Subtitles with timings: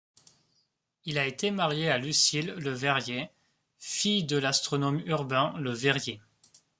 [1.05, 3.29] Il a été marié à Lucille Le Verrier,
[3.77, 6.19] fille de l'astronome Urbain Le Verrier.